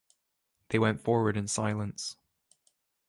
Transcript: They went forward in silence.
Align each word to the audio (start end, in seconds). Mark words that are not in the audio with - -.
They 0.69 0.79
went 0.79 1.03
forward 1.03 1.37
in 1.37 1.47
silence. 1.47 2.17